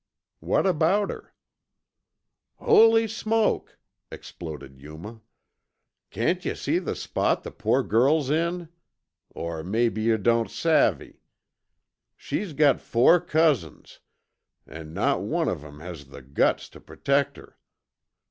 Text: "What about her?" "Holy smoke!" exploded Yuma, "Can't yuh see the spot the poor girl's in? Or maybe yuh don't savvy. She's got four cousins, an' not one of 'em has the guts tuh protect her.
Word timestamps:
"What 0.39 0.65
about 0.65 1.11
her?" 1.11 1.31
"Holy 2.55 3.07
smoke!" 3.07 3.77
exploded 4.11 4.79
Yuma, 4.79 5.21
"Can't 6.09 6.43
yuh 6.43 6.55
see 6.55 6.79
the 6.79 6.95
spot 6.95 7.43
the 7.43 7.51
poor 7.51 7.83
girl's 7.83 8.31
in? 8.31 8.69
Or 9.35 9.61
maybe 9.63 10.01
yuh 10.01 10.17
don't 10.17 10.49
savvy. 10.49 11.21
She's 12.17 12.53
got 12.53 12.81
four 12.81 13.19
cousins, 13.21 13.99
an' 14.65 14.91
not 14.95 15.21
one 15.21 15.47
of 15.47 15.63
'em 15.63 15.81
has 15.81 16.05
the 16.07 16.23
guts 16.23 16.67
tuh 16.67 16.79
protect 16.81 17.37
her. 17.37 17.59